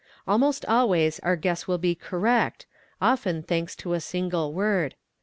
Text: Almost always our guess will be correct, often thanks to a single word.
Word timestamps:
Almost 0.27 0.65
always 0.65 1.19
our 1.19 1.35
guess 1.35 1.67
will 1.67 1.77
be 1.77 1.93
correct, 1.93 2.65
often 2.99 3.43
thanks 3.43 3.75
to 3.75 3.93
a 3.93 3.99
single 3.99 4.51
word. 4.51 4.95